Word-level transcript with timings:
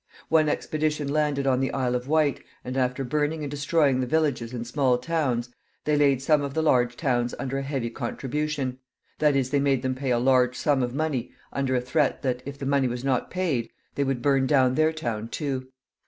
One 0.29 0.49
expedition 0.49 1.07
landed 1.09 1.45
on 1.45 1.59
the 1.59 1.71
Isle 1.75 1.93
of 1.93 2.07
Wight, 2.07 2.43
and 2.65 2.75
after 2.75 3.03
burning 3.03 3.43
and 3.43 3.51
destroying 3.51 3.99
the 3.99 4.07
villages 4.07 4.51
and 4.51 4.65
small 4.65 4.97
towns, 4.97 5.49
they 5.85 5.95
laid 5.95 6.23
some 6.23 6.41
of 6.41 6.55
the 6.55 6.63
large 6.63 6.97
towns 6.97 7.35
under 7.37 7.59
a 7.59 7.61
heavy 7.61 7.91
contribution; 7.91 8.79
that 9.19 9.35
is, 9.35 9.51
they 9.51 9.59
made 9.59 9.83
them 9.83 9.93
pay 9.93 10.09
a 10.09 10.17
large 10.17 10.55
sum 10.57 10.81
of 10.81 10.95
money 10.95 11.29
under 11.53 11.75
a 11.75 11.81
threat 11.81 12.23
that, 12.23 12.41
if 12.47 12.57
the 12.57 12.65
money 12.65 12.87
was 12.87 13.03
not 13.03 13.29
paid, 13.29 13.69
they 13.93 14.03
would 14.03 14.23
burn 14.23 14.47
down 14.47 14.73
their 14.73 14.91
town 14.91 15.27
too. 15.27 15.67